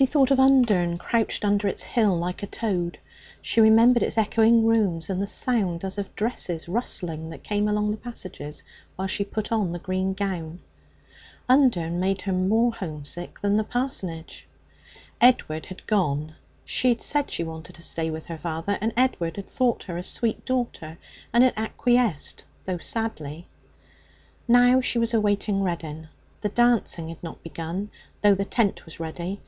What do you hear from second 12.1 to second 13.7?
her more homesick than the